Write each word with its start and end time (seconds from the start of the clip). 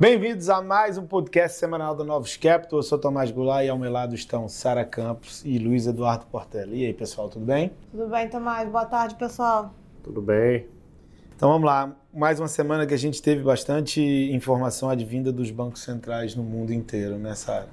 Bem-vindos 0.00 0.48
a 0.48 0.62
mais 0.62 0.96
um 0.96 1.04
podcast 1.04 1.58
semanal 1.58 1.92
do 1.92 2.04
Novos 2.04 2.36
Capital. 2.36 2.78
Eu 2.78 2.82
sou 2.84 2.96
Tomás 2.96 3.32
Goulart 3.32 3.66
e 3.66 3.68
ao 3.68 3.76
meu 3.76 3.90
lado 3.90 4.14
estão 4.14 4.48
Sara 4.48 4.84
Campos 4.84 5.44
e 5.44 5.58
Luiz 5.58 5.88
Eduardo 5.88 6.24
Portela. 6.26 6.72
E 6.72 6.86
aí, 6.86 6.94
pessoal, 6.94 7.28
tudo 7.28 7.44
bem? 7.44 7.72
Tudo 7.90 8.06
bem, 8.06 8.28
Tomás. 8.28 8.68
Boa 8.70 8.84
tarde, 8.84 9.16
pessoal. 9.16 9.74
Tudo 10.04 10.22
bem. 10.22 10.68
Então 11.34 11.48
vamos 11.50 11.66
lá. 11.66 11.96
Mais 12.14 12.38
uma 12.38 12.46
semana 12.46 12.86
que 12.86 12.94
a 12.94 12.96
gente 12.96 13.20
teve 13.20 13.42
bastante 13.42 14.00
informação 14.32 14.88
advinda 14.88 15.32
dos 15.32 15.50
bancos 15.50 15.82
centrais 15.82 16.32
no 16.36 16.44
mundo 16.44 16.72
inteiro, 16.72 17.18
né, 17.18 17.34
Sara? 17.34 17.68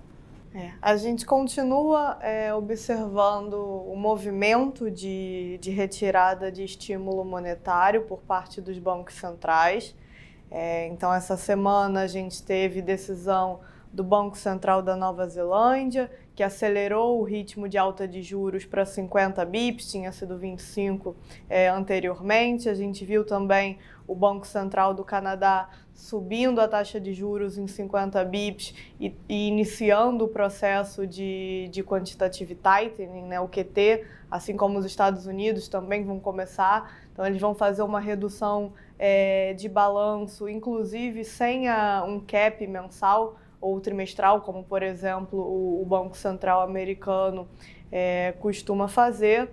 É, 0.56 0.72
a 0.82 0.98
gente 0.98 1.28
continua 1.28 2.18
é, 2.22 2.52
observando 2.52 3.54
o 3.54 3.96
movimento 3.96 4.90
de, 4.90 5.60
de 5.62 5.70
retirada 5.70 6.52
de 6.52 6.64
estímulo 6.64 7.24
monetário 7.24 8.02
por 8.06 8.22
parte 8.22 8.60
dos 8.62 8.80
bancos 8.80 9.14
centrais. 9.14 9.94
É, 10.50 10.88
então, 10.88 11.14
essa 11.14 11.36
semana 11.36 12.02
a 12.02 12.08
gente 12.08 12.42
teve 12.44 12.82
decisão 12.82 13.60
do 13.92 14.04
Banco 14.04 14.38
Central 14.38 14.82
da 14.82 14.96
Nova 14.96 15.28
Zelândia, 15.28 16.12
que 16.36 16.44
acelerou 16.44 17.22
o 17.22 17.24
ritmo 17.24 17.70
de 17.70 17.78
alta 17.78 18.06
de 18.06 18.22
juros 18.22 18.66
para 18.66 18.86
50 18.86 19.44
bips, 19.46 19.90
tinha 19.90 20.12
sido 20.12 20.38
25 20.38 21.16
é, 21.50 21.70
anteriormente. 21.70 22.68
A 22.68 22.74
gente 22.74 23.06
viu 23.06 23.26
também 23.26 23.80
o 24.06 24.14
Banco 24.14 24.46
Central 24.46 24.94
do 24.94 25.04
Canadá 25.04 25.70
subindo 25.94 26.60
a 26.60 26.68
taxa 26.68 27.00
de 27.00 27.14
juros 27.14 27.58
em 27.58 27.68
50 27.68 28.24
bips 28.26 28.76
e, 29.00 29.16
e 29.30 29.48
iniciando 29.48 30.26
o 30.26 30.28
processo 30.28 31.08
de, 31.08 31.70
de 31.72 31.82
quantitative 31.82 32.54
tightening, 32.54 33.24
né, 33.24 33.40
o 33.40 33.48
QT, 33.48 34.06
assim 34.30 34.58
como 34.58 34.78
os 34.78 34.86
Estados 34.86 35.26
Unidos 35.26 35.70
também 35.70 36.04
vão 36.04 36.20
começar. 36.20 36.94
Então, 37.14 37.26
eles 37.26 37.40
vão 37.40 37.56
fazer 37.56 37.82
uma 37.82 38.02
redução 38.02 38.74
é, 39.00 39.54
de 39.54 39.70
balanço, 39.70 40.50
inclusive 40.50 41.24
sem 41.24 41.70
a, 41.70 42.04
um 42.06 42.20
cap 42.20 42.68
mensal 42.68 43.38
ou 43.66 43.82
trimestral, 43.82 44.42
como 44.42 44.64
por 44.64 44.84
exemplo 44.84 45.40
o, 45.40 45.82
o 45.82 45.86
Banco 45.86 46.16
Central 46.16 46.62
americano 46.62 47.48
é, 47.92 48.34
costuma 48.40 48.88
fazer, 48.88 49.50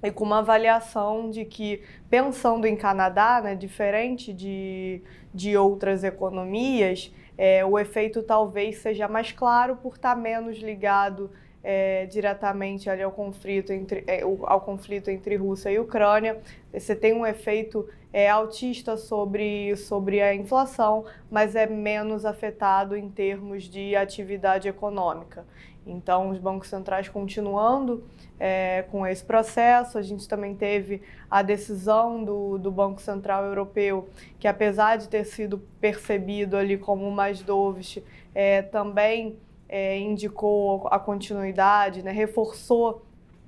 e 0.00 0.12
com 0.12 0.24
uma 0.24 0.38
avaliação 0.38 1.28
de 1.28 1.44
que, 1.44 1.82
pensando 2.08 2.66
em 2.66 2.76
Canadá, 2.76 3.40
né, 3.42 3.56
diferente 3.56 4.32
de, 4.32 5.02
de 5.34 5.56
outras 5.56 6.04
economias, 6.04 7.12
é, 7.36 7.64
o 7.64 7.76
efeito 7.76 8.22
talvez 8.22 8.78
seja 8.78 9.08
mais 9.08 9.32
claro 9.32 9.76
por 9.76 9.94
estar 9.94 10.16
menos 10.16 10.58
ligado 10.58 11.30
é, 11.62 12.06
diretamente 12.06 12.88
ali 12.88 13.02
ao 13.02 13.12
conflito 13.12 13.72
entre 13.72 14.04
é, 14.06 14.22
ao 14.22 14.60
conflito 14.60 15.10
entre 15.10 15.36
Rússia 15.36 15.70
e 15.70 15.78
Ucrânia. 15.78 16.38
Você 16.72 16.94
tem 16.94 17.12
um 17.12 17.26
efeito 17.26 17.88
é, 18.12 18.28
altista 18.28 18.96
sobre, 18.96 19.76
sobre 19.76 20.20
a 20.20 20.34
inflação, 20.34 21.04
mas 21.30 21.54
é 21.54 21.66
menos 21.66 22.24
afetado 22.24 22.96
em 22.96 23.08
termos 23.08 23.64
de 23.64 23.94
atividade 23.96 24.68
econômica. 24.68 25.44
Então, 25.86 26.28
os 26.28 26.38
bancos 26.38 26.68
centrais 26.68 27.08
continuando 27.08 28.04
é, 28.38 28.84
com 28.90 29.06
esse 29.06 29.24
processo. 29.24 29.96
A 29.96 30.02
gente 30.02 30.28
também 30.28 30.54
teve 30.54 31.02
a 31.30 31.40
decisão 31.40 32.22
do, 32.22 32.58
do 32.58 32.70
Banco 32.70 33.00
Central 33.00 33.44
Europeu, 33.44 34.08
que 34.38 34.46
apesar 34.46 34.96
de 34.96 35.08
ter 35.08 35.24
sido 35.24 35.58
percebido 35.80 36.56
ali 36.56 36.76
como 36.76 37.10
mais 37.10 37.40
dovish, 37.40 38.02
é, 38.34 38.60
também 38.60 39.38
é, 39.68 39.98
indicou 39.98 40.88
a 40.90 40.98
continuidade, 40.98 42.02
né, 42.02 42.10
reforçou 42.10 43.02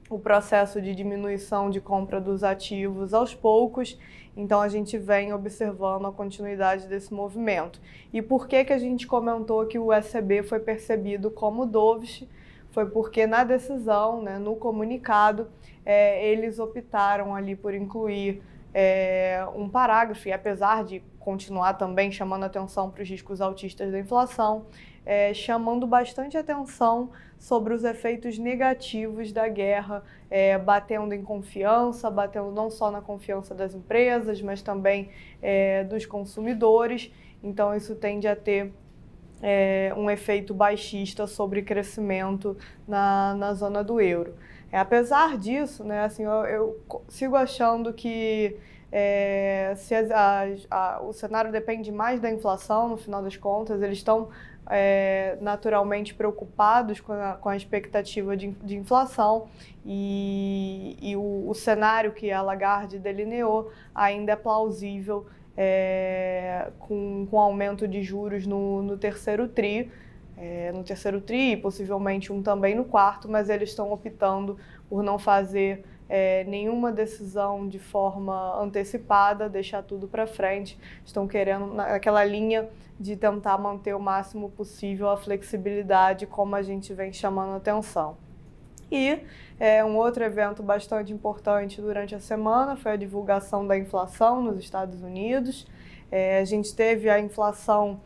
o 0.09 0.19
processo 0.19 0.83
de 0.83 0.95
diminuição 0.95 1.71
de 1.71 1.81
compra 1.81 2.21
dos 2.21 2.43
ativos 2.43 3.15
aos 3.15 3.35
poucos. 3.35 3.97
Então 4.37 4.61
a 4.61 4.69
gente 4.69 4.99
vem 4.99 5.33
observando 5.33 6.07
a 6.07 6.13
continuidade 6.13 6.87
desse 6.87 7.15
movimento. 7.15 7.81
E 8.13 8.21
por 8.21 8.49
que 8.49 8.65
que 8.65 8.73
a 8.73 8.79
gente 8.79 9.07
comentou 9.07 9.67
que 9.67 9.79
o 9.79 9.93
ECB 9.93 10.43
foi 10.43 10.59
percebido 10.59 11.31
como 11.31 11.65
dovish? 11.65 12.27
Foi 12.71 12.87
porque 12.87 13.27
na 13.27 13.45
decisão, 13.45 14.23
né, 14.23 14.39
no 14.39 14.57
comunicado, 14.57 15.49
é, 15.85 16.29
eles 16.29 16.59
optaram 16.59 17.35
ali 17.35 17.57
por 17.57 17.75
incluir 17.75 18.43
é, 18.73 19.45
um 19.55 19.69
parágrafo, 19.69 20.29
e 20.29 20.33
apesar 20.33 20.85
de 20.85 21.03
continuar 21.19 21.75
também 21.75 22.11
chamando 22.11 22.45
atenção 22.45 22.91
para 22.91 23.03
os 23.03 23.09
riscos 23.09 23.41
altistas 23.41 23.93
da 23.93 23.99
inflação, 23.99 24.67
é, 25.05 25.33
chamando 25.35 25.87
bastante 25.87 26.37
atenção 26.37 27.11
sobre 27.39 27.73
os 27.73 27.85
efeitos 27.85 28.39
negativos 28.39 29.33
da 29.33 29.49
guerra, 29.49 30.03
é, 30.31 30.59
batendo 30.59 31.15
em 31.15 31.23
confiança, 31.23 32.11
batendo 32.11 32.51
não 32.53 32.71
só 32.71 32.91
na 32.91 33.01
confiança 33.01 33.55
das 33.55 33.75
empresas, 33.75 34.43
mas 34.43 34.63
também 34.63 35.11
é, 35.41 35.85
dos 35.85 36.05
consumidores. 36.05 37.11
Então, 37.43 37.75
isso 37.75 37.95
tende 37.95 38.29
a 38.29 38.37
ter 38.37 38.73
é, 39.43 39.93
um 39.97 40.11
efeito 40.11 40.53
baixista 40.53 41.27
sobre 41.27 41.63
crescimento 41.63 42.57
na, 42.87 43.35
na 43.35 43.55
zona 43.55 43.83
do 43.83 44.01
euro. 44.01 44.35
É, 44.73 44.79
apesar 44.79 45.37
disso, 45.37 45.85
né, 45.85 46.05
assim, 46.05 46.25
eu, 46.25 46.45
eu 46.45 46.81
sigo 47.09 47.37
achando 47.37 47.93
que 47.93 48.57
é, 48.93 49.75
se 49.77 49.95
a, 49.95 50.47
a, 50.71 51.03
o 51.03 51.13
cenário 51.13 51.53
depende 51.53 51.93
mais 51.93 52.21
da 52.21 52.31
inflação, 52.31 52.89
no 52.89 52.97
final 52.97 53.23
das 53.23 53.37
contas, 53.37 53.83
eles 53.83 53.99
estão 53.99 54.29
é, 54.69 55.37
naturalmente 55.41 56.15
preocupados 56.15 57.01
com 57.01 57.13
a, 57.13 57.35
com 57.35 57.49
a 57.49 57.57
expectativa 57.57 58.37
de, 58.37 58.49
de 58.63 58.77
inflação 58.77 59.49
e, 59.85 60.97
e 61.01 61.17
o, 61.17 61.49
o, 61.49 61.55
cenário 61.55 62.13
que 62.13 62.31
a 62.31 62.41
Lagarde 62.41 62.99
delineou 62.99 63.73
ainda 63.93 64.33
é 64.33 64.37
plausível 64.37 65.27
é, 65.57 66.71
com, 66.79 67.27
com 67.29 67.41
aumento 67.41 67.89
de 67.89 68.03
juros 68.03 68.47
no, 68.47 68.83
no 68.83 68.97
terceiro 68.97 69.49
TRI. 69.49 69.91
É, 70.43 70.73
no 70.73 70.83
terceiro 70.83 71.21
TRI, 71.21 71.59
possivelmente 71.59 72.33
um 72.33 72.43
também 72.43 72.75
no 72.75 72.85
quarto, 72.85 73.29
mas 73.29 73.51
eles 73.51 73.69
estão 73.69 73.93
optando 73.93 74.57
por 74.89 75.03
não 75.03 75.19
fazer 75.19 75.85
é, 76.09 76.45
nenhuma 76.45 76.91
decisão 76.91 77.69
de 77.69 77.79
forma 77.79 78.59
antecipada, 78.59 79.51
deixar 79.51 79.83
tudo 79.83 80.09
para 80.09 80.27
frente. 80.27 80.79
Estão 81.05 81.29
querendo 81.29 81.67
naquela 81.75 82.25
linha 82.25 82.69
de 82.99 83.17
tentar 83.17 83.59
manter 83.59 83.95
o 83.95 84.01
máximo 84.01 84.51
possível 84.51 85.11
a 85.11 85.17
flexibilidade, 85.17 86.27
como 86.27 86.57
a 86.57 86.63
gente 86.63 86.95
vem 86.95 87.13
chamando 87.13 87.55
atenção. 87.57 88.17
E 88.91 89.21
é, 89.59 89.85
um 89.85 89.97
outro 89.97 90.25
evento 90.25 90.63
bastante 90.63 91.13
importante 91.13 91.81
durante 91.81 92.15
a 92.15 92.21
semana 92.21 92.77
foi 92.77 92.93
a 92.93 92.97
divulgação 92.97 93.67
da 93.67 93.79
inflação 93.79 94.43
nos 94.43 94.59
Estados 94.59 95.03
Unidos. 95.03 95.67
É, 96.11 96.41
a 96.41 96.45
gente 96.45 96.75
teve 96.75 97.09
a 97.09 97.21
inflação 97.21 98.01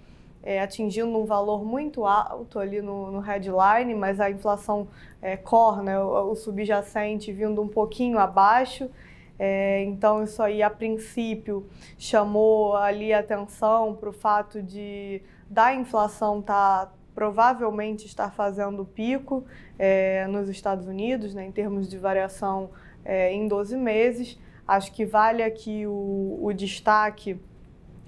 é, 0.44 0.60
atingindo 0.60 1.19
um 1.19 1.25
valor 1.25 1.65
muito 1.65 2.05
alto 2.05 2.59
ali 2.59 2.82
no, 2.82 3.10
no 3.10 3.21
headline, 3.21 3.94
mas 3.94 4.21
a 4.21 4.31
inflação 4.31 4.87
é, 5.22 5.37
core, 5.37 5.82
né, 5.82 5.99
o, 5.99 6.32
o 6.32 6.37
subjacente, 6.37 7.32
vindo 7.32 7.62
um 7.62 7.69
pouquinho 7.69 8.19
abaixo. 8.19 8.91
É, 9.38 9.82
então, 9.84 10.22
isso 10.22 10.43
aí, 10.43 10.62
a 10.62 10.71
princípio, 10.71 11.66
chamou 11.99 12.77
ali 12.77 13.12
atenção 13.12 13.94
para 13.94 14.10
o 14.10 14.12
fato 14.12 14.62
de 14.62 15.22
da 15.49 15.75
inflação 15.75 16.43
tá, 16.43 16.93
provavelmente 17.15 18.06
estar 18.06 18.31
fazendo 18.31 18.84
pico 18.84 19.44
é, 19.78 20.26
nos 20.26 20.49
Estados 20.49 20.87
Unidos, 20.87 21.34
né, 21.34 21.47
em 21.47 21.53
termos 21.53 21.88
de 21.88 21.97
variação 21.99 22.71
é, 23.05 23.32
em 23.32 23.49
12 23.49 23.76
meses. 23.76 24.38
Acho 24.66 24.93
que 24.93 25.05
vale 25.05 25.43
aqui 25.43 25.87
o, 25.87 26.38
o 26.43 26.53
destaque 26.53 27.38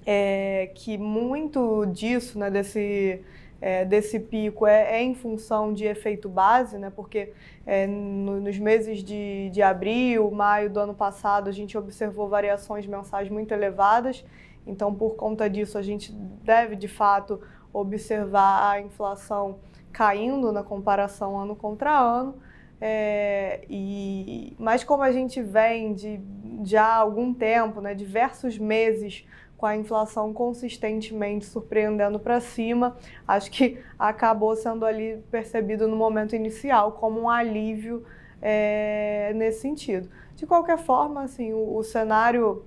é, 0.09 0.71
que 0.73 0.97
muito 0.97 1.85
disso, 1.87 2.39
né, 2.39 2.49
desse 2.49 3.21
é, 3.59 3.83
desse 3.83 4.19
pico 4.19 4.67
é, 4.67 4.97
é, 4.97 5.03
em 5.03 5.15
função 5.15 5.73
de 5.73 5.83
efeito 5.83 6.29
base, 6.29 6.77
né? 6.77 6.91
porque 6.95 7.33
é, 7.65 7.87
no, 7.87 8.39
nos 8.39 8.59
meses 8.59 9.03
de, 9.03 9.49
de 9.49 9.63
abril, 9.63 10.29
maio 10.29 10.69
do 10.69 10.79
ano 10.79 10.93
passado, 10.93 11.49
a 11.49 11.51
gente 11.51 11.75
observou 11.75 12.29
variações 12.29 12.85
mensais 12.85 13.29
muito 13.29 13.51
elevadas, 13.51 14.23
então, 14.67 14.93
por 14.93 15.15
conta 15.15 15.49
disso, 15.49 15.77
a 15.77 15.81
gente 15.81 16.11
deve 16.11 16.75
de 16.75 16.89
fato 16.89 17.41
observar 17.71 18.69
a 18.71 18.81
inflação 18.81 19.59
caindo 19.93 20.51
na 20.51 20.61
comparação 20.61 21.39
ano 21.39 21.55
contra 21.55 21.97
ano. 21.97 22.35
É, 22.79 23.61
e, 23.69 24.53
mas 24.59 24.83
como 24.83 25.01
a 25.01 25.11
gente 25.11 25.41
vem 25.41 25.93
de 25.93 26.19
já 26.63 26.85
há 26.85 26.95
algum 26.97 27.33
tempo, 27.33 27.81
né, 27.81 27.95
diversos 27.95 28.59
meses 28.59 29.25
com 29.57 29.65
a 29.65 29.75
inflação 29.75 30.31
consistentemente 30.31 31.45
surpreendendo 31.45 32.19
para 32.19 32.39
cima, 32.39 32.95
acho 33.27 33.49
que 33.49 33.79
acabou 33.97 34.55
sendo 34.55 34.85
ali 34.85 35.17
percebido 35.31 35.87
no 35.87 35.95
momento 35.95 36.35
inicial 36.35 36.91
como 36.91 37.21
um 37.21 37.29
alívio 37.29 38.05
é, 38.39 39.31
nesse 39.35 39.61
sentido. 39.61 40.09
De 40.35 40.45
qualquer 40.45 40.77
forma, 40.77 41.23
assim, 41.23 41.53
o, 41.53 41.75
o 41.75 41.83
cenário 41.83 42.63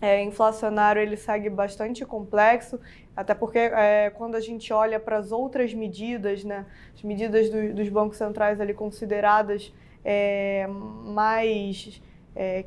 é, 0.00 0.22
inflacionário 0.22 1.02
ele 1.02 1.16
segue 1.16 1.50
bastante 1.50 2.04
complexo, 2.04 2.78
até 3.16 3.34
porque 3.34 3.58
é, 3.58 4.10
quando 4.10 4.36
a 4.36 4.40
gente 4.40 4.72
olha 4.72 5.00
para 5.00 5.16
as 5.16 5.32
outras 5.32 5.74
medidas, 5.74 6.44
né, 6.44 6.66
as 6.94 7.02
medidas 7.02 7.50
do, 7.50 7.74
dos 7.74 7.88
bancos 7.88 8.16
centrais 8.16 8.60
ali 8.60 8.72
consideradas 8.72 9.74
é, 10.04 10.68
mais 10.68 12.00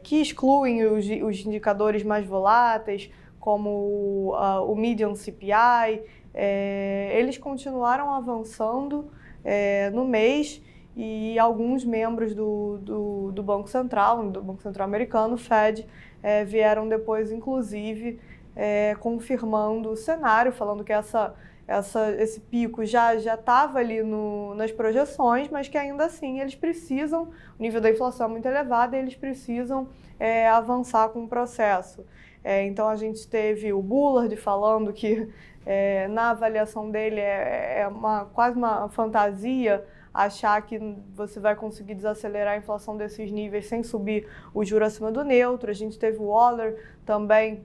que 0.03 0.21
excluem 0.21 0.83
os, 0.83 1.05
os 1.05 1.45
indicadores 1.45 2.03
mais 2.03 2.25
voláteis, 2.25 3.09
como 3.41 4.33
uh, 4.33 4.71
o 4.71 4.75
median 4.75 5.15
CPI, 5.15 6.03
é, 6.33 7.11
eles 7.15 7.37
continuaram 7.37 8.13
avançando 8.13 9.11
é, 9.43 9.89
no 9.89 10.05
mês 10.05 10.61
e 10.95 11.37
alguns 11.39 11.83
membros 11.83 12.35
do, 12.35 12.77
do, 12.81 13.31
do, 13.31 13.43
Banco 13.43 13.67
Central, 13.67 14.29
do 14.29 14.41
Banco 14.41 14.61
Central 14.61 14.87
Americano, 14.87 15.37
Fed, 15.37 15.87
é, 16.21 16.45
vieram 16.45 16.87
depois, 16.87 17.31
inclusive, 17.31 18.19
é, 18.55 18.95
confirmando 18.99 19.89
o 19.89 19.95
cenário, 19.95 20.51
falando 20.51 20.83
que 20.83 20.93
essa, 20.93 21.33
essa, 21.67 22.11
esse 22.21 22.39
pico 22.41 22.85
já 22.85 23.15
estava 23.15 23.79
ali 23.79 24.03
no, 24.03 24.53
nas 24.55 24.71
projeções, 24.71 25.49
mas 25.49 25.67
que 25.67 25.77
ainda 25.77 26.05
assim 26.05 26.41
eles 26.41 26.55
precisam, 26.55 27.29
o 27.57 27.61
nível 27.61 27.81
da 27.81 27.89
inflação 27.89 28.27
é 28.27 28.29
muito 28.29 28.45
elevado, 28.45 28.95
e 28.95 28.99
eles 28.99 29.15
precisam 29.15 29.87
é, 30.19 30.47
avançar 30.47 31.09
com 31.09 31.23
o 31.23 31.27
processo. 31.27 32.05
É, 32.43 32.65
então 32.65 32.87
a 32.87 32.95
gente 32.95 33.27
teve 33.27 33.71
o 33.71 33.81
Bullard 33.81 34.35
falando 34.35 34.91
que 34.91 35.29
é, 35.65 36.07
na 36.07 36.31
avaliação 36.31 36.89
dele 36.89 37.19
é, 37.19 37.81
é 37.81 37.87
uma, 37.87 38.25
quase 38.25 38.57
uma 38.57 38.89
fantasia 38.89 39.85
achar 40.13 40.61
que 40.63 40.77
você 41.13 41.39
vai 41.39 41.55
conseguir 41.55 41.95
desacelerar 41.95 42.55
a 42.55 42.57
inflação 42.57 42.97
desses 42.97 43.31
níveis 43.31 43.67
sem 43.67 43.83
subir 43.83 44.27
o 44.53 44.65
juro 44.65 44.85
acima 44.85 45.11
do 45.11 45.23
neutro. 45.23 45.69
A 45.69 45.73
gente 45.73 45.97
teve 45.97 46.17
o 46.17 46.27
Waller 46.27 46.97
também 47.05 47.63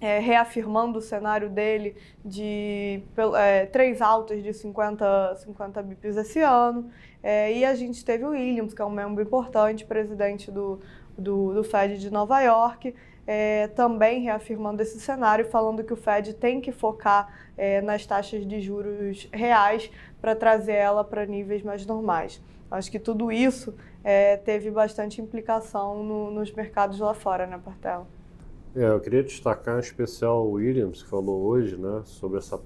é, 0.00 0.18
reafirmando 0.18 0.98
o 0.98 1.02
cenário 1.02 1.50
dele 1.50 1.94
de 2.24 3.02
é, 3.36 3.66
três 3.66 4.00
altas 4.00 4.42
de 4.42 4.52
50, 4.52 5.36
50 5.36 5.82
bips 5.82 6.16
esse 6.16 6.40
ano. 6.40 6.90
É, 7.22 7.52
e 7.52 7.64
a 7.64 7.74
gente 7.74 8.04
teve 8.04 8.24
o 8.24 8.30
Williams, 8.30 8.72
que 8.72 8.80
é 8.80 8.84
um 8.84 8.90
membro 8.90 9.22
importante, 9.22 9.84
presidente 9.84 10.50
do, 10.50 10.80
do, 11.18 11.52
do 11.52 11.64
Fed 11.64 11.98
de 11.98 12.10
Nova 12.10 12.40
York, 12.40 12.94
é, 13.32 13.68
também 13.68 14.22
reafirmando 14.22 14.82
esse 14.82 14.98
cenário, 14.98 15.44
falando 15.44 15.84
que 15.84 15.92
o 15.92 15.96
Fed 15.96 16.34
tem 16.34 16.60
que 16.60 16.72
focar 16.72 17.32
é, 17.56 17.80
nas 17.80 18.04
taxas 18.04 18.44
de 18.44 18.60
juros 18.60 19.28
reais 19.32 19.88
para 20.20 20.34
trazer 20.34 20.72
ela 20.72 21.04
para 21.04 21.24
níveis 21.24 21.62
mais 21.62 21.86
normais. 21.86 22.42
Acho 22.68 22.90
que 22.90 22.98
tudo 22.98 23.30
isso 23.30 23.72
é, 24.02 24.36
teve 24.36 24.68
bastante 24.68 25.20
implicação 25.20 26.02
no, 26.02 26.32
nos 26.32 26.50
mercados 26.50 26.98
lá 26.98 27.14
fora, 27.14 27.46
né, 27.46 27.56
Portela? 27.62 28.04
É, 28.74 28.88
eu 28.88 28.98
queria 28.98 29.22
destacar 29.22 29.76
em 29.76 29.80
especial 29.80 30.44
o 30.44 30.54
Williams, 30.54 31.04
que 31.04 31.08
falou 31.08 31.40
hoje 31.42 31.76
né, 31.76 32.02
sobre 32.06 32.38
essa 32.38 32.60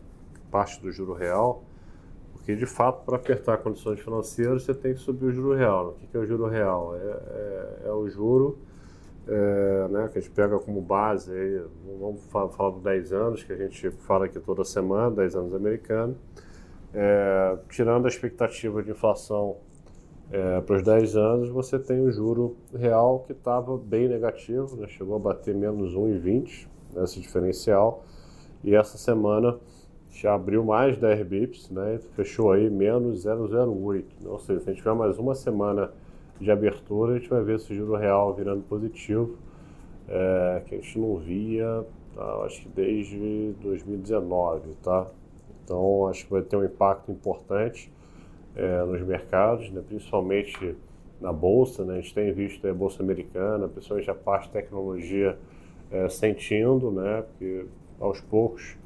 parte 0.50 0.80
do 0.80 0.90
juro 0.90 1.12
real, 1.12 1.62
porque 2.32 2.56
de 2.56 2.64
fato, 2.64 3.04
para 3.04 3.16
apertar 3.16 3.58
condições 3.58 4.00
financeiras, 4.00 4.62
você 4.62 4.72
tem 4.72 4.94
que 4.94 5.00
subir 5.00 5.26
o 5.26 5.30
juro 5.30 5.54
real. 5.54 5.88
O 6.02 6.06
que 6.06 6.16
é 6.16 6.20
o 6.20 6.24
juro 6.24 6.46
real? 6.46 6.96
É, 6.96 7.00
é, 7.00 7.88
é 7.88 7.92
o 7.92 8.08
juro 8.08 8.58
é, 9.26 9.88
né, 9.88 10.08
que 10.12 10.18
a 10.18 10.20
gente 10.20 10.30
pega 10.32 10.58
como 10.58 10.80
base, 10.80 11.32
aí, 11.32 11.62
vamos 11.98 12.24
falar, 12.26 12.50
falar 12.50 12.70
dos 12.70 12.82
10 12.82 13.12
anos, 13.12 13.42
que 13.42 13.52
a 13.52 13.56
gente 13.56 13.90
fala 13.90 14.26
aqui 14.26 14.38
toda 14.38 14.64
semana, 14.64 15.10
10 15.10 15.36
anos 15.36 15.54
americano, 15.54 16.16
é, 16.92 17.56
tirando 17.70 18.04
a 18.04 18.08
expectativa 18.08 18.82
de 18.82 18.90
inflação 18.90 19.56
é, 20.30 20.60
para 20.60 20.76
os 20.76 20.82
10 20.82 21.16
anos, 21.16 21.48
você 21.48 21.78
tem 21.78 22.00
o 22.00 22.10
juro 22.10 22.56
real 22.74 23.24
que 23.26 23.32
estava 23.32 23.76
bem 23.78 24.08
negativo, 24.08 24.76
né, 24.76 24.86
chegou 24.88 25.16
a 25.16 25.18
bater 25.18 25.54
menos 25.54 25.94
1,20, 25.94 26.66
né, 26.94 27.04
esse 27.04 27.20
diferencial, 27.20 28.04
e 28.62 28.74
essa 28.74 28.98
semana 28.98 29.58
já 30.10 30.34
abriu 30.34 30.62
mais 30.64 30.96
10 30.98 31.26
bips, 31.26 31.70
né, 31.70 31.98
fechou 32.14 32.52
aí 32.52 32.68
menos 32.68 33.24
0,08, 33.24 34.04
ou 34.26 34.38
seja, 34.38 34.60
se 34.60 34.70
a 34.70 34.72
gente 34.72 34.82
tiver 34.82 34.94
mais 34.94 35.18
uma 35.18 35.34
semana 35.34 35.90
de 36.40 36.50
abertura, 36.50 37.14
a 37.14 37.18
gente 37.18 37.28
vai 37.28 37.42
ver 37.42 37.56
esse 37.56 37.74
juro 37.74 37.96
real 37.96 38.34
virando 38.34 38.62
positivo, 38.62 39.36
é, 40.08 40.62
que 40.66 40.74
a 40.74 40.78
gente 40.78 40.98
não 40.98 41.16
via, 41.16 41.84
tá, 42.14 42.24
acho 42.44 42.62
que 42.62 42.68
desde 42.68 43.54
2019, 43.62 44.74
tá? 44.82 45.06
Então, 45.64 46.06
acho 46.08 46.26
que 46.26 46.32
vai 46.32 46.42
ter 46.42 46.56
um 46.56 46.64
impacto 46.64 47.10
importante 47.10 47.90
é, 48.54 48.84
nos 48.84 49.00
mercados, 49.02 49.70
né, 49.70 49.82
principalmente 49.86 50.76
na 51.20 51.32
bolsa, 51.32 51.84
né? 51.84 51.94
A 51.94 52.00
gente 52.00 52.14
tem 52.14 52.32
visto 52.32 52.66
a 52.68 52.74
bolsa 52.74 53.02
americana, 53.02 53.66
principalmente 53.68 54.10
a 54.10 54.14
parte 54.14 54.46
de 54.46 54.52
tecnologia 54.52 55.38
é, 55.90 56.08
sentindo, 56.08 56.90
né? 56.90 57.22
Porque 57.22 57.64
aos 57.98 58.20
poucos 58.20 58.76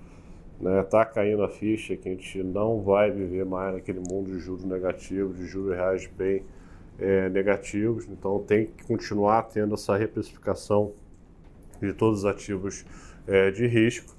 né, 0.60 0.82
tá 0.84 1.04
caindo 1.04 1.42
a 1.42 1.48
ficha 1.48 1.96
que 1.96 2.08
a 2.08 2.12
gente 2.12 2.42
não 2.42 2.80
vai 2.80 3.10
viver 3.10 3.44
mais 3.44 3.74
naquele 3.74 4.00
mundo 4.00 4.30
de 4.30 4.38
juros 4.38 4.64
negativos, 4.64 5.36
de 5.36 5.46
juros 5.46 5.74
reais 5.74 6.06
bem 6.06 6.42
é, 6.98 7.28
negativos, 7.28 8.06
então 8.08 8.40
tem 8.40 8.66
que 8.66 8.84
continuar 8.84 9.42
tendo 9.44 9.74
essa 9.74 9.96
reprecificação 9.96 10.92
de 11.80 11.92
todos 11.92 12.20
os 12.20 12.24
ativos 12.24 12.84
é, 13.26 13.50
de 13.50 13.66
risco. 13.66 14.14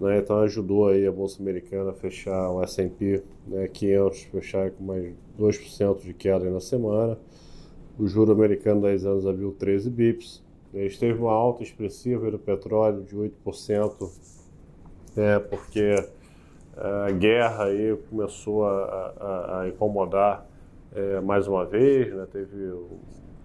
Né? 0.00 0.18
Então 0.18 0.38
ajudou 0.38 0.88
aí 0.88 1.06
a 1.06 1.12
Bolsa 1.12 1.42
Americana 1.42 1.90
a 1.90 1.94
fechar 1.94 2.50
o 2.50 2.62
S&P 2.62 3.22
né, 3.46 3.68
500, 3.68 4.22
fechar 4.24 4.70
com 4.70 4.84
mais 4.84 5.12
2% 5.38 6.00
de 6.00 6.14
queda 6.14 6.50
na 6.50 6.60
semana. 6.60 7.18
O 7.98 8.06
juro 8.06 8.32
americano 8.32 8.80
10 8.80 9.04
anos 9.04 9.26
abriu 9.26 9.52
13 9.52 9.90
bips. 9.90 10.42
A 10.72 10.78
gente 10.78 10.98
teve 10.98 11.20
uma 11.20 11.32
alta 11.32 11.62
expressiva 11.62 12.30
do 12.30 12.38
petróleo 12.38 13.02
de 13.02 13.14
8%, 13.14 14.10
é, 15.14 15.38
porque 15.38 15.94
a 16.74 17.10
guerra 17.10 17.64
aí 17.64 17.94
começou 18.08 18.64
a, 18.64 19.14
a, 19.20 19.60
a 19.60 19.68
incomodar 19.68 20.46
é, 20.94 21.20
mais 21.20 21.48
uma 21.48 21.64
vez, 21.64 22.12
né, 22.12 22.26
teve 22.30 22.66
o 22.66 22.98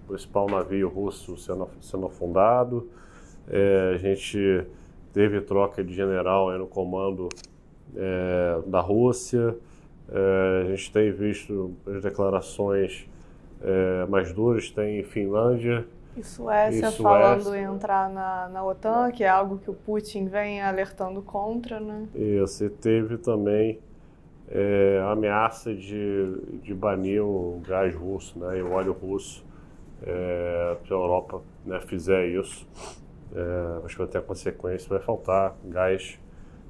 principal 0.08 0.48
navio 0.48 0.90
russo 0.90 1.38
sendo, 1.38 1.70
sendo 1.82 2.06
afundado, 2.06 2.90
é, 3.48 3.94
a 3.96 3.98
gente 3.98 4.66
teve 5.14 5.42
troca 5.42 5.84
de 5.84 5.94
general 5.94 6.52
no 6.58 6.68
comando 6.68 7.30
é, 7.96 8.62
da 8.68 8.82
Rússia, 8.82 9.56
é, 10.10 10.64
a 10.66 10.70
gente 10.70 10.92
tem 10.92 11.12
visto 11.12 11.74
as 11.86 12.02
declarações 12.02 13.08
é, 13.62 14.06
mais 14.08 14.32
duras, 14.34 14.70
tem 14.70 15.04
Finlândia, 15.04 15.86
e 16.18 16.24
Suécia, 16.24 16.78
e 16.78 16.82
Suécia 16.82 17.04
falando 17.04 17.56
em 17.56 17.64
entrar 17.64 18.10
na, 18.10 18.50
na 18.50 18.66
OTAN, 18.66 19.12
que 19.12 19.24
é 19.24 19.30
algo 19.30 19.60
que 19.60 19.70
o 19.70 19.74
Putin 19.74 20.26
vem 20.28 20.60
alertando 20.60 21.22
contra, 21.22 21.80
né? 21.80 22.08
Isso, 22.16 22.66
e 22.66 22.70
teve 22.70 23.18
também 23.18 23.80
é, 24.50 25.02
ameaça 25.12 25.74
de, 25.74 26.60
de 26.62 26.74
banir 26.74 27.24
o 27.24 27.62
gás 27.68 27.94
russo 27.94 28.40
né, 28.40 28.60
e 28.60 28.62
o 28.62 28.72
óleo 28.72 28.94
russo 28.94 29.46
é, 30.02 30.78
se 30.86 30.94
a 30.94 30.96
Europa 30.96 31.42
né, 31.66 31.80
fizer 31.82 32.28
isso. 32.28 32.68
É, 33.36 33.86
acho 33.86 33.96
que 33.96 34.02
vai 34.02 34.08
ter 34.08 34.18
a 34.20 34.22
consequência, 34.22 34.88
vai 34.88 35.00
faltar 35.00 35.56
gás 35.66 36.20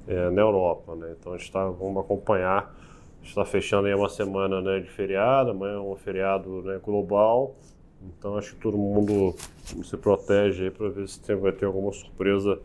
é, 0.06 0.30
na 0.30 0.42
Europa. 0.42 0.94
Né? 0.96 1.14
Então 1.18 1.32
a 1.32 1.38
gente 1.38 1.52
tá, 1.52 1.68
vamos 1.68 2.02
acompanhar. 2.02 2.74
está 3.22 3.44
fechando 3.44 3.86
aí 3.86 3.94
uma 3.94 4.08
semana 4.08 4.60
né, 4.60 4.80
de 4.80 4.90
feriado, 4.90 5.50
amanhã 5.50 5.74
é 5.74 5.80
um 5.80 5.96
feriado 5.96 6.62
né, 6.62 6.80
global. 6.82 7.54
Então 8.02 8.36
acho 8.36 8.54
que 8.54 8.60
todo 8.60 8.76
mundo 8.76 9.34
se 9.82 9.96
protege 9.96 10.70
para 10.70 10.88
ver 10.88 11.08
se 11.08 11.20
tem, 11.20 11.36
vai 11.36 11.52
ter 11.52 11.66
alguma 11.66 11.92
surpresa 11.92 12.60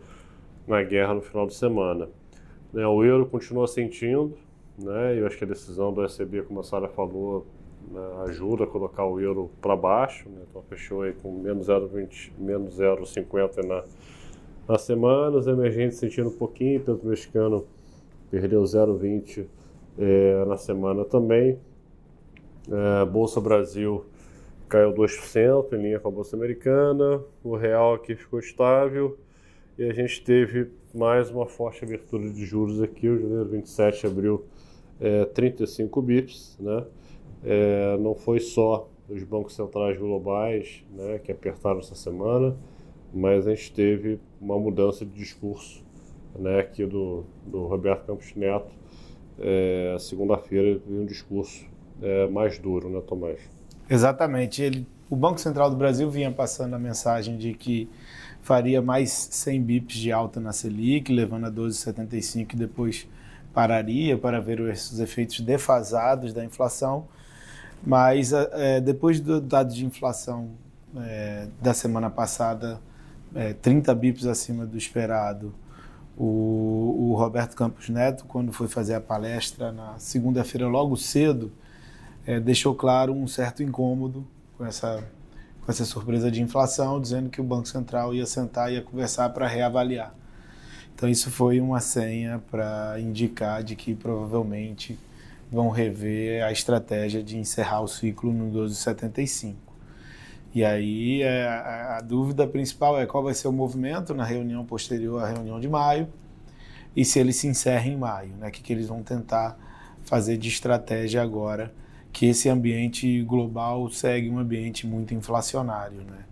na 0.67 0.81
guerra 0.83 1.13
no 1.13 1.21
final 1.21 1.45
de 1.45 1.53
semana. 1.53 2.09
Né, 2.71 2.85
o 2.87 3.03
euro 3.03 3.25
continua 3.25 3.67
sentindo, 3.67 4.37
né? 4.77 5.19
Eu 5.19 5.27
acho 5.27 5.37
que 5.37 5.43
a 5.43 5.47
decisão 5.47 5.93
do 5.93 6.03
ECB, 6.03 6.43
como 6.43 6.59
a 6.59 6.63
Sara 6.63 6.87
falou, 6.87 7.45
né, 7.91 8.01
ajuda 8.27 8.63
a 8.63 8.67
colocar 8.67 9.05
o 9.05 9.19
euro 9.19 9.49
para 9.61 9.75
baixo, 9.75 10.29
né? 10.29 10.41
então 10.49 10.61
fechou 10.63 11.01
aí 11.01 11.13
com 11.13 11.31
menos 11.31 11.67
0,20, 11.67 12.31
menos 12.37 12.79
0,50 12.79 13.65
na, 13.65 13.83
na 14.67 14.77
semana, 14.77 15.37
os 15.37 15.47
emergentes 15.47 15.97
sentindo 15.97 16.29
um 16.29 16.37
pouquinho, 16.37 16.81
tanto 16.81 17.05
o 17.05 17.09
mexicano 17.09 17.65
perdeu 18.31 18.63
0,20 18.63 19.45
é, 19.99 20.45
na 20.45 20.57
semana 20.57 21.05
também. 21.05 21.59
É, 22.71 23.05
Bolsa 23.05 23.41
Brasil 23.41 24.05
caiu 24.69 24.93
2% 24.93 25.73
em 25.73 25.81
linha 25.81 25.99
com 25.99 26.07
a 26.07 26.11
Bolsa 26.11 26.35
Americana, 26.35 27.21
o 27.43 27.55
real 27.55 27.93
aqui 27.93 28.15
ficou 28.15 28.39
estável 28.39 29.17
e 29.77 29.83
a 29.83 29.93
gente 29.93 30.23
teve 30.23 30.71
mais 30.93 31.29
uma 31.29 31.45
forte 31.45 31.83
abertura 31.83 32.29
de 32.29 32.45
juros 32.45 32.81
aqui, 32.81 33.09
o 33.09 33.19
janeiro 33.19 33.45
27 33.45 34.07
abriu 34.07 34.45
é, 35.03 35.25
35 35.25 36.01
bips, 36.01 36.57
né? 36.59 36.85
É, 37.43 37.97
não 37.97 38.15
foi 38.15 38.39
só 38.39 38.89
os 39.09 39.21
bancos 39.23 39.53
centrais 39.53 39.97
globais 39.99 40.81
né, 40.89 41.19
que 41.19 41.29
apertaram 41.29 41.79
essa 41.79 41.93
semana, 41.93 42.55
mas 43.13 43.45
a 43.45 43.53
gente 43.53 43.73
teve 43.73 44.17
uma 44.39 44.57
mudança 44.57 45.05
de 45.05 45.11
discurso 45.11 45.83
né, 46.39 46.61
aqui 46.61 46.85
do, 46.85 47.25
do 47.45 47.65
Roberto 47.65 48.05
Campos 48.05 48.33
Neto. 48.33 48.71
É, 49.37 49.97
Segunda-feira 49.99 50.79
veio 50.87 51.01
um 51.01 51.05
discurso 51.05 51.65
é, 52.01 52.27
mais 52.27 52.57
duro, 52.57 52.89
né, 52.89 53.01
Tomás? 53.05 53.41
Exatamente. 53.89 54.61
Ele, 54.61 54.87
o 55.09 55.17
Banco 55.17 55.39
Central 55.39 55.69
do 55.69 55.75
Brasil 55.75 56.09
vinha 56.09 56.31
passando 56.31 56.75
a 56.75 56.79
mensagem 56.79 57.37
de 57.37 57.53
que 57.53 57.89
faria 58.41 58.81
mais 58.81 59.11
100 59.11 59.61
bips 59.61 59.97
de 59.97 60.13
alta 60.13 60.39
na 60.39 60.53
Selic, 60.53 61.11
levando 61.11 61.45
a 61.45 61.51
12,75 61.51 62.53
e 62.53 62.55
depois 62.55 63.07
pararia 63.53 64.17
para 64.17 64.41
ver 64.41 64.59
os 64.59 64.99
efeitos 64.99 65.39
defasados 65.39 66.33
da 66.33 66.43
inflação, 66.43 67.07
mas 67.85 68.33
é, 68.33 68.81
depois 68.81 69.19
do 69.19 69.39
dado 69.39 69.73
de 69.73 69.85
inflação 69.85 70.49
é, 70.97 71.47
da 71.61 71.73
semana 71.73 72.09
passada, 72.09 72.79
é, 73.35 73.53
30 73.53 73.93
bips 73.95 74.25
acima 74.25 74.65
do 74.65 74.77
esperado, 74.77 75.53
O, 76.15 77.09
o 77.09 77.15
Roberto 77.15 77.55
Campos 77.55 77.89
Neto, 77.89 78.25
quando 78.25 78.53
foi 78.53 78.67
fazer 78.67 78.93
a 78.93 79.01
palestra 79.01 79.71
na 79.71 79.97
segunda-feira, 79.97 80.67
logo 80.67 80.95
cedo, 80.95 81.51
deixou 82.45 82.75
claro 82.75 83.11
um 83.11 83.27
certo 83.27 83.63
incômodo 83.63 84.25
com 84.55 84.63
essa, 84.63 85.03
com 85.65 85.71
essa 85.71 85.83
surpresa 85.83 86.29
de 86.29 86.41
inflação, 86.41 87.01
dizendo 87.01 87.29
que 87.29 87.41
o 87.41 87.43
Banco 87.43 87.67
Central 87.67 88.13
ia 88.13 88.27
sentar 88.27 88.71
e 88.71 88.75
ia 88.75 88.81
conversar 88.81 89.29
para 89.29 89.47
reavaliar. 89.47 90.13
Então, 90.95 91.09
isso 91.09 91.29
foi 91.31 91.59
uma 91.59 91.79
senha 91.79 92.41
para 92.49 92.95
indicar 92.99 93.63
de 93.63 93.75
que 93.75 93.93
provavelmente 93.93 94.97
vão 95.51 95.69
rever 95.69 96.43
a 96.43 96.51
estratégia 96.51 97.23
de 97.23 97.37
encerrar 97.37 97.81
o 97.81 97.87
ciclo 97.87 98.33
no 98.33 98.45
1275. 98.45 99.73
E 100.53 100.63
aí 100.63 101.21
é, 101.21 101.47
a, 101.47 101.97
a, 101.97 102.01
dúvida 102.01 102.45
principal 102.45 102.99
é 102.99 103.05
qual 103.05 103.23
vai 103.23 103.33
ser 103.33 103.47
o 103.47 103.51
movimento 103.51 104.13
na 104.13 104.23
reunião 104.23 104.63
posterior 104.65 105.23
à 105.23 105.27
reunião 105.27 105.59
de 105.59 105.67
maio 105.67 106.07
e 106.95 107.03
se 107.03 107.19
ele 107.19 107.33
se 107.33 107.47
encerra 107.47 107.87
em 107.87 107.97
maio, 107.97 108.35
né? 108.39 108.49
O 108.49 108.51
que, 108.51 108.61
que 108.61 108.71
eles 108.71 108.87
vão 108.87 109.01
tentar 109.01 109.57
fazer 110.03 110.37
de 110.37 110.47
estratégia 110.49 111.23
agora, 111.23 111.73
que 112.11 112.27
esse 112.27 112.49
ambiente 112.49 113.23
global 113.23 113.89
segue 113.89 114.29
um 114.29 114.37
ambiente 114.37 114.85
muito 114.85 115.13
inflacionário, 115.13 116.01
né? 116.01 116.25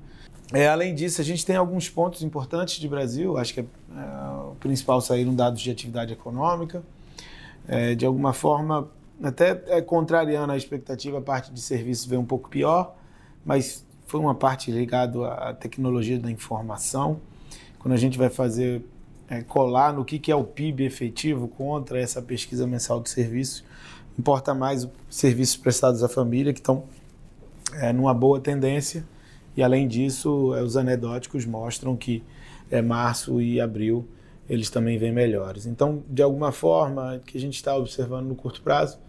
É, 0.54 0.68
além 0.68 0.94
disso, 0.94 1.22
a 1.22 1.24
gente 1.24 1.46
tem 1.46 1.56
alguns 1.56 1.90
pontos 1.90 2.22
importantes 2.24 2.80
de 2.80 2.88
Brasil. 2.88 3.38
Acho 3.38 3.54
que 3.54 3.62
é, 3.62 3.64
é, 3.64 4.06
o 4.50 4.56
principal 4.60 5.00
saíram 5.00 5.34
dados 5.34 5.62
de 5.62 5.72
atividade 5.72 6.12
econômica. 6.12 6.84
É, 7.68 7.96
de 7.96 8.06
alguma 8.06 8.34
forma, 8.34 8.90
até 9.24 9.64
é 9.68 9.82
contrariando 9.82 10.52
a 10.52 10.58
expectativa, 10.58 11.20
a 11.20 11.22
parte 11.22 11.52
de 11.52 11.62
serviços 11.62 12.06
veio 12.06 12.20
um 12.20 12.26
pouco 12.26 12.50
pior, 12.50 12.96
mas 13.46 13.86
foi 14.08 14.20
uma 14.20 14.36
parte 14.36 14.72
ligada 14.72 15.26
à 15.28 15.54
tecnologia 15.54 16.20
da 16.20 16.30
informação. 16.30 17.22
Quando 17.80 17.94
a 17.94 17.98
gente 17.98 18.18
vai 18.18 18.30
fazer 18.30 18.84
é, 19.30 19.42
colar 19.42 19.94
no 19.94 20.04
que, 20.04 20.20
que 20.20 20.32
é 20.32 20.36
o 20.36 20.44
PIB 20.44 20.84
efetivo 20.84 21.48
contra 21.48 22.00
essa 22.00 22.22
pesquisa 22.22 22.68
mensal 22.68 23.00
de 23.00 23.10
serviços, 23.10 23.64
importa 24.20 24.54
mais 24.54 24.84
os 24.84 24.92
serviços 25.10 25.56
prestados 25.56 26.04
à 26.04 26.10
família, 26.10 26.52
que 26.52 26.60
estão 26.60 26.84
é, 27.76 27.94
numa 27.94 28.14
boa 28.14 28.40
tendência. 28.40 29.06
E 29.56 29.64
além 29.64 29.88
disso, 29.88 30.54
é, 30.56 30.62
os 30.62 30.78
anedóticos 30.78 31.46
mostram 31.46 31.96
que 31.96 32.24
é, 32.70 32.82
março 32.82 33.42
e 33.42 33.60
abril 33.60 34.08
eles 34.50 34.70
também 34.70 34.98
vêm 34.98 35.12
melhores. 35.12 35.66
Então, 35.66 36.04
de 36.10 36.22
alguma 36.22 36.52
forma, 36.52 37.16
o 37.16 37.20
que 37.20 37.38
a 37.38 37.42
gente 37.42 37.56
está 37.56 37.76
observando 37.76 38.28
no 38.28 38.36
curto 38.36 38.62
prazo 38.62 39.00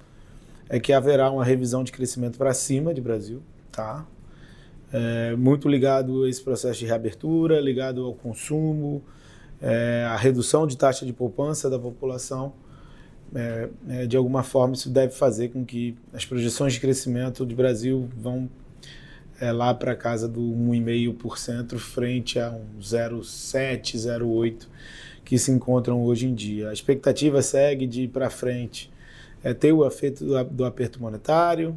é 0.68 0.78
que 0.78 0.92
haverá 0.92 1.30
uma 1.30 1.44
revisão 1.44 1.82
de 1.82 1.90
crescimento 1.90 2.38
para 2.38 2.54
cima 2.54 2.94
de 2.94 3.00
Brasil, 3.00 3.42
tá? 3.72 4.06
é, 4.92 5.34
muito 5.34 5.68
ligado 5.68 6.24
a 6.24 6.28
esse 6.28 6.42
processo 6.42 6.78
de 6.78 6.86
reabertura, 6.86 7.58
ligado 7.60 8.04
ao 8.04 8.12
consumo, 8.12 9.02
é, 9.60 10.04
a 10.08 10.16
redução 10.16 10.66
de 10.66 10.76
taxa 10.76 11.06
de 11.06 11.12
poupança 11.12 11.70
da 11.70 11.78
população. 11.78 12.52
É, 13.34 13.68
é 13.88 14.06
de 14.06 14.16
alguma 14.16 14.42
forma, 14.42 14.74
isso 14.74 14.90
deve 14.90 15.14
fazer 15.14 15.48
com 15.48 15.64
que 15.64 15.96
as 16.12 16.26
projeções 16.26 16.74
de 16.74 16.80
crescimento 16.80 17.46
do 17.46 17.54
Brasil 17.54 18.08
vão 18.14 18.48
é, 19.42 19.50
lá 19.50 19.74
para 19.74 19.96
casa 19.96 20.28
do 20.28 20.40
1,5% 20.40 21.76
frente 21.76 22.38
a 22.38 22.52
um 22.52 22.78
0,7%, 22.80 23.96
0,8% 23.96 24.68
que 25.24 25.36
se 25.36 25.50
encontram 25.50 26.00
hoje 26.04 26.26
em 26.26 26.34
dia. 26.34 26.70
A 26.70 26.72
expectativa 26.72 27.42
segue 27.42 27.84
de 27.88 28.02
ir 28.02 28.08
para 28.08 28.30
frente 28.30 28.88
é 29.42 29.52
ter 29.52 29.72
o 29.72 29.84
efeito 29.84 30.24
do, 30.24 30.44
do 30.44 30.64
aperto 30.64 31.02
monetário, 31.02 31.76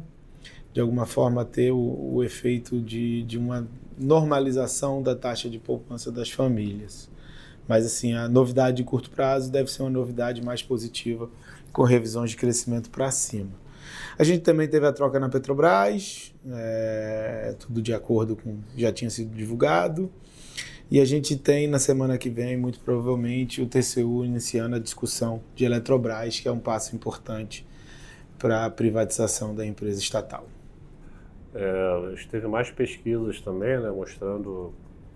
de 0.72 0.80
alguma 0.80 1.06
forma 1.06 1.44
ter 1.44 1.72
o, 1.72 2.14
o 2.14 2.22
efeito 2.22 2.80
de, 2.80 3.24
de 3.24 3.36
uma 3.36 3.66
normalização 3.98 5.02
da 5.02 5.16
taxa 5.16 5.50
de 5.50 5.58
poupança 5.58 6.12
das 6.12 6.30
famílias. 6.30 7.10
Mas 7.66 7.84
assim, 7.84 8.12
a 8.12 8.28
novidade 8.28 8.76
de 8.76 8.84
curto 8.84 9.10
prazo 9.10 9.50
deve 9.50 9.72
ser 9.72 9.82
uma 9.82 9.90
novidade 9.90 10.40
mais 10.40 10.62
positiva, 10.62 11.28
com 11.72 11.82
revisões 11.82 12.30
de 12.30 12.36
crescimento 12.36 12.90
para 12.90 13.10
cima. 13.10 13.65
A 14.18 14.24
gente 14.24 14.42
também 14.42 14.68
teve 14.68 14.86
a 14.86 14.92
troca 14.92 15.20
na 15.20 15.28
Petrobras, 15.28 16.34
é, 16.48 17.54
tudo 17.58 17.82
de 17.82 17.92
acordo 17.92 18.36
com 18.36 18.58
já 18.76 18.92
tinha 18.92 19.10
sido 19.10 19.34
divulgado. 19.34 20.10
E 20.90 21.00
a 21.00 21.04
gente 21.04 21.36
tem 21.36 21.66
na 21.66 21.80
semana 21.80 22.16
que 22.16 22.30
vem, 22.30 22.56
muito 22.56 22.78
provavelmente, 22.80 23.60
o 23.60 23.66
TCU 23.66 24.24
iniciando 24.24 24.76
a 24.76 24.78
discussão 24.78 25.42
de 25.54 25.64
Eletrobras, 25.64 26.38
que 26.38 26.46
é 26.46 26.52
um 26.52 26.60
passo 26.60 26.94
importante 26.94 27.66
para 28.38 28.66
a 28.66 28.70
privatização 28.70 29.54
da 29.54 29.66
empresa 29.66 29.98
estatal. 29.98 30.46
É, 31.54 32.14
teve 32.30 32.46
mais 32.46 32.70
pesquisas 32.70 33.40
também, 33.40 33.80
né, 33.80 33.90
mostrando 33.90 34.72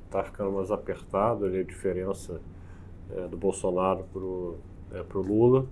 está 0.07 0.25
ficando 0.25 0.51
mais 0.51 0.73
apertado 0.73 1.45
ali, 1.45 1.61
a 1.61 1.63
diferença 1.63 2.41
é, 3.15 3.29
do 3.29 3.37
Bolsonaro 3.37 4.05
para 4.13 4.21
o 4.21 4.59
é, 4.93 5.03
Lula. 5.15 5.67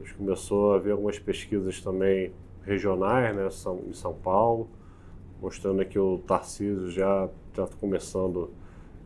Gente 0.00 0.14
começou 0.14 0.74
a 0.74 0.78
ver 0.78 0.92
algumas 0.92 1.18
pesquisas 1.18 1.80
também 1.80 2.32
regionais, 2.64 3.36
né, 3.36 3.50
São, 3.50 3.82
em 3.86 3.92
São 3.92 4.14
Paulo, 4.14 4.68
mostrando 5.40 5.84
que 5.84 5.98
o 5.98 6.18
Tarcísio 6.26 6.90
já 6.90 7.28
está 7.50 7.68
começando 7.78 8.50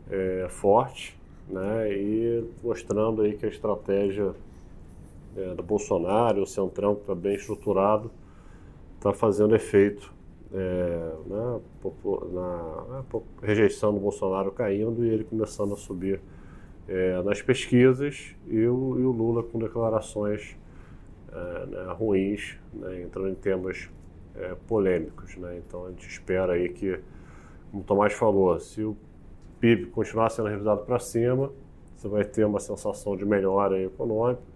é, 0.08 0.46
forte, 0.48 1.18
né, 1.48 1.92
e 1.92 2.48
mostrando 2.62 3.22
aí 3.22 3.36
que 3.36 3.44
a 3.44 3.48
estratégia 3.48 4.34
é, 5.36 5.54
do 5.54 5.62
Bolsonaro, 5.62 6.42
o 6.42 6.46
Centrão, 6.46 6.94
que 6.94 7.00
está 7.02 7.14
bem 7.14 7.34
estruturado, 7.34 8.10
está 8.96 9.12
fazendo 9.12 9.54
efeito 9.54 10.14
é, 10.52 11.12
né, 11.26 11.60
na, 12.32 12.84
na, 12.88 13.04
rejeição 13.42 13.92
do 13.92 13.98
Bolsonaro 13.98 14.52
caindo 14.52 15.04
e 15.04 15.08
ele 15.08 15.24
começando 15.24 15.74
a 15.74 15.76
subir 15.76 16.20
é, 16.86 17.20
nas 17.22 17.42
pesquisas 17.42 18.36
e 18.46 18.58
o, 18.66 18.98
e 18.98 19.04
o, 19.04 19.10
Lula 19.10 19.42
com 19.42 19.58
declarações 19.58 20.56
né, 21.66 21.92
ruins, 21.96 22.58
né, 22.72 23.02
entrando 23.02 23.28
em 23.28 23.34
temas 23.34 23.88
é, 24.34 24.54
polêmicos. 24.66 25.36
Né, 25.36 25.60
então 25.64 25.86
a 25.86 25.90
gente 25.90 26.08
espera 26.08 26.54
aí 26.54 26.68
que, 26.68 27.00
como 27.70 27.82
o 27.82 27.86
Tomás 27.86 28.12
falou, 28.12 28.58
se 28.58 28.82
o 28.82 28.96
PIB 29.60 29.86
continuar 29.86 30.30
sendo 30.30 30.48
revisado 30.48 30.84
para 30.84 30.98
cima, 30.98 31.52
você 31.96 32.08
vai 32.08 32.24
ter 32.24 32.44
uma 32.44 32.60
sensação 32.60 33.16
de 33.16 33.24
melhora 33.24 33.80
econômica 33.80 34.54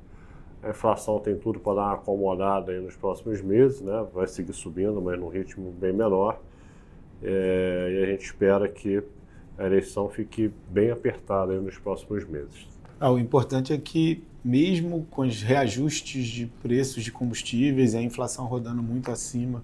a 0.63 0.71
inflação 0.71 1.21
tem 1.21 1.37
tudo 1.37 1.61
para 1.61 1.75
dar 1.75 1.83
uma 1.83 1.95
acomodada 1.95 2.73
aí 2.73 2.81
nos 2.81 2.97
próximos 2.97 3.41
meses, 3.41 3.81
né? 3.81 4.07
vai 4.13 4.27
seguir 4.27 4.53
subindo, 4.53 5.01
mas 5.01 5.19
num 5.19 5.29
ritmo 5.29 5.71
bem 5.71 5.93
menor. 5.93 6.41
É, 7.23 7.89
e 7.93 8.03
a 8.03 8.07
gente 8.07 8.25
espera 8.25 8.69
que 8.69 9.03
a 9.57 9.67
eleição 9.67 10.09
fique 10.09 10.53
bem 10.69 10.91
apertada 10.91 11.61
nos 11.61 11.79
próximos 11.79 12.25
meses. 12.25 12.67
Ah, 13.01 13.11
o 13.11 13.19
importante 13.19 13.73
é 13.73 13.79
que, 13.79 14.25
mesmo 14.45 15.07
com 15.11 15.23
os 15.23 15.43
reajustes 15.43 16.27
de 16.27 16.47
preços 16.47 17.05
de 17.05 17.13
combustíveis 17.13 17.95
e 17.95 17.97
a 17.97 18.03
inflação 18.03 18.47
rodando 18.47 18.83
muito 18.83 19.11
acima 19.11 19.63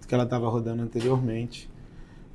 do 0.00 0.06
que 0.06 0.14
ela 0.14 0.24
estava 0.24 0.48
rodando 0.48 0.82
anteriormente, 0.82 1.70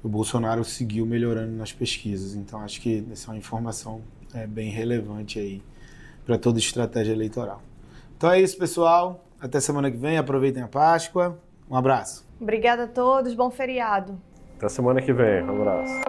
o 0.04 0.08
Bolsonaro 0.08 0.64
seguiu 0.64 1.06
melhorando 1.06 1.52
nas 1.54 1.72
pesquisas. 1.72 2.36
Então, 2.36 2.62
acho 2.62 2.80
que 2.80 3.06
essa 3.12 3.28
é 3.28 3.32
uma 3.32 3.38
informação 3.38 4.02
é, 4.34 4.46
bem 4.46 4.70
relevante 4.70 5.40
aí 5.40 5.62
para 6.26 6.38
toda 6.38 6.60
estratégia 6.60 7.12
eleitoral. 7.12 7.62
Então 8.16 8.30
é 8.30 8.40
isso, 8.40 8.58
pessoal. 8.58 9.26
Até 9.42 9.60
semana 9.60 9.90
que 9.90 9.98
vem. 9.98 10.18
Aproveitem 10.18 10.62
a 10.62 10.68
Páscoa. 10.68 11.40
Um 11.70 11.76
abraço. 11.76 12.28
Obrigada 12.40 12.84
a 12.84 12.88
todos. 12.88 13.34
Bom 13.34 13.50
feriado. 13.50 14.20
Até 14.58 14.70
semana 14.70 15.02
que 15.02 15.14
vem. 15.14 15.42
Um 15.44 15.62
abraço. 15.62 16.09